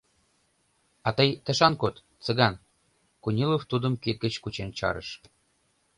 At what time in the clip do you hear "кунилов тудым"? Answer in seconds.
3.23-3.93